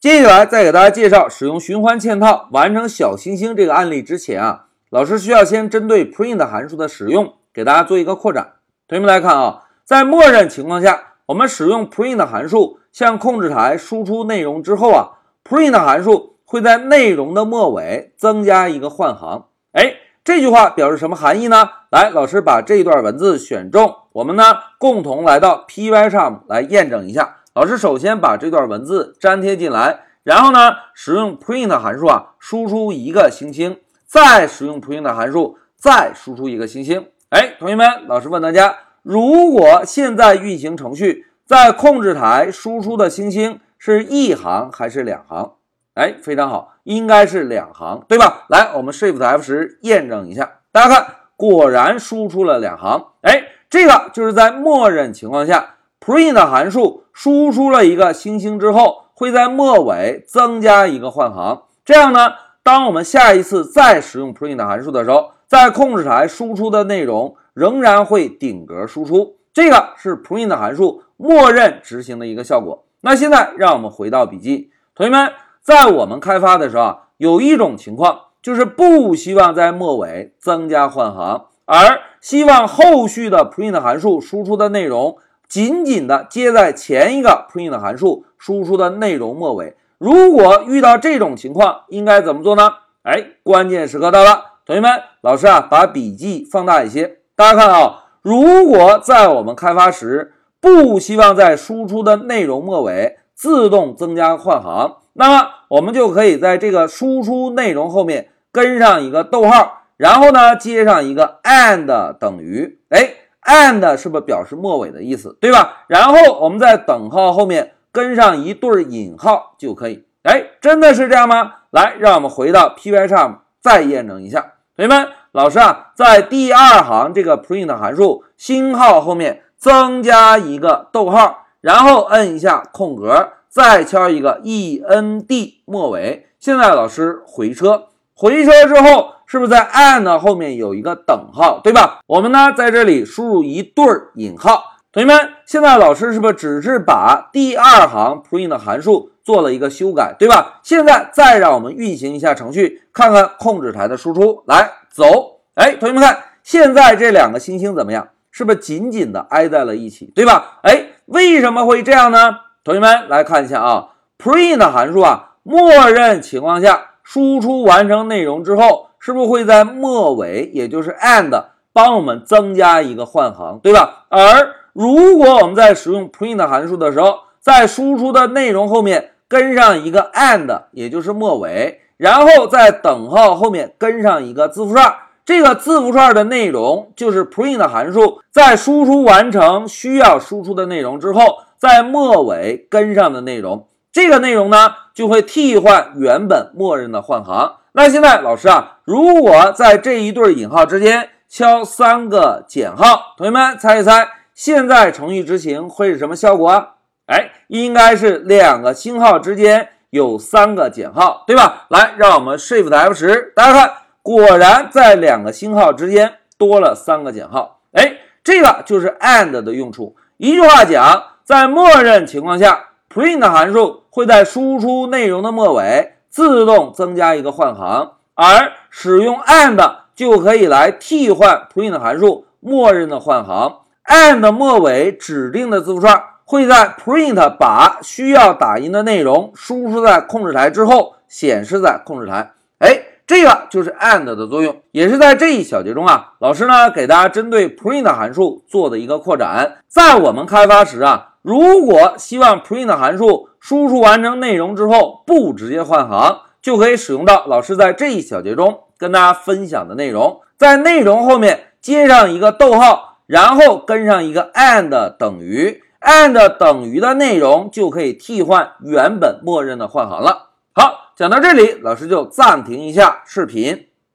[0.00, 8.54] 接下来再给大家介绍使用循环嵌套完成小行星这个案例之前啊，老师需要先针对 print 函数的使用给大家做一个扩展。
[8.88, 19.48] 同学们来看啊，在默认情况下，我们使用 print 函数向控制台输出内容之后啊，print 函数会在内容的末尾增加一个换行。
[19.72, 21.68] 哎，这句话表示什么含义呢？
[21.90, 24.44] 来，老师把这一段文字选中，我们呢
[24.78, 27.36] 共同来到 Py 上来验证一下。
[27.52, 37.08] 老师首先把这段文字粘贴进来，然后呢使用 print 函数啊输出一个星星，再使用 print 函数再输出一个星星。
[37.30, 45.54] 哎，同学们，老师问大家，如果现在运行程序在控制台输出的星星是一行还是两行？
[45.94, 48.44] 哎，非常好，应该是两行，对吧？
[48.48, 53.06] 来，我们 Shift F 十验证一下，大家看，果然输出了两行。
[53.22, 55.74] 哎，这个就是在默认情况下
[56.10, 61.62] ，print 函数输出了一个星星之后，会在末尾增加一个换行。
[61.84, 62.32] 这样呢，
[62.64, 72.82] 当我们下一次再使用 print 函数的时候，在控制台输出的内容仍然会顶格输出，这个是 print 函数默认执行的一个效果。
[73.02, 75.30] 那现在让我们回到笔记，同学们，
[75.62, 85.16] 在我们开发的时候啊，有一种情况就是不希望在末尾增加换行，而希望后续的 print 函数输出的内容
[85.50, 89.76] 紧紧的接在前一个 print 函数输出的内容末尾。
[89.98, 92.70] 如果遇到这种情况，应该怎么做呢？
[93.02, 94.44] 哎，关键时刻到了。
[94.64, 94.90] 同学们，
[95.22, 97.18] 老师啊，把笔记放大一些。
[97.34, 112.78] 大家看啊，如果在我们开发时不希望在输出的内容末尾自动增加换行，那么我们就可以在这个输出内容后面跟上一个逗号，然后呢接上一个 and 等于。
[112.90, 113.14] 哎
[113.50, 115.84] ，and 是不是表示末尾的意思，对吧？
[115.88, 120.04] 然后我们在等号后面跟上一对引号就可以。
[120.22, 121.54] 哎，真的是这样吗？
[121.70, 124.52] 来，让我们回到 Pycharm 再验证一下。
[124.76, 136.26] 同学们，老师啊，在第二行这个 print 函数星号后面增加一个逗号，然后摁一下空格，再敲一个 end 末尾。
[136.38, 142.00] 现在老师回车，回车之后是不是在 and 后面有一个等号，对吧？
[142.08, 143.84] 我们呢在这里输入一对
[144.16, 144.60] 引号。
[144.90, 149.12] 同学们，现在老师是不是只是把第二行 print 函数？
[149.22, 150.58] 做了一个修改，对吧？
[150.64, 154.42] 现在再让我们运行一下程序，看看控制台的输出。
[154.46, 155.42] 来，走！
[155.54, 158.08] 哎，同学们看，现在这两个星星怎么样？
[158.32, 160.58] 是不是紧紧的挨在了一起，对吧？
[160.64, 162.34] 哎，为什么会这样呢？
[162.64, 174.04] 同学们来看一下啊，print 函数啊，默认情况下输出完成内容之后，是不是会在末尾，也就是 and 帮我们增加一个换行，对吧？
[174.10, 179.10] 而如果我们在使用 print 函数的时候，在输出的内容后面。
[179.30, 184.92] 跟上一个 and，也就是末尾，然后在等号后面跟上一个字符串。
[185.24, 193.68] 这个字符串的内容就是 print 函数在输出完成需要输出的内容之后，在末尾跟上的内容。
[193.92, 197.52] 这个内容呢，就会替换原本默认的换行。
[197.72, 206.68] 那现在老师啊，如果在这一对引号之间敲三个减号，同学们猜一猜，现在程序执行会是什么效果啊？
[207.06, 211.66] 哎，应该是两个星号之间有三个减号，对吧？
[211.68, 213.72] 来，让我们 Shift F 十，大家看，
[214.02, 217.60] 果然在两个星号之间多了三个减号。
[217.72, 219.94] 哎，这个就是 and 的用处。
[220.16, 233.60] 一句话讲，在默认情况下，print 函数会在输出内容的末尾自动增加一个换行，而使用 and 就可以来替换 print 函数默认的换行。
[233.86, 236.04] and 末尾指定的字符串。
[236.24, 242.30] 会在 print 把需要打印的内容输出在控制台之后，显示在控制台。
[242.60, 249.56] 哎，这个就是 and 的作用，也是在这一小节中啊，老师呢给大家针对 print 函数做的一个扩展。
[249.66, 265.62] 在我们开发时啊，如果希望 print 函数输出完成内容之后不直接换行，就可以使用到老师在这一小节中跟大家分享的内容，在内容后面接上一个逗号，然后跟上一个 and 等于。
[265.80, 270.32] and 等于的内容就可以替换原本默认的换行了。
[270.52, 273.69] 好，讲到这里，老师就暂停一下视频。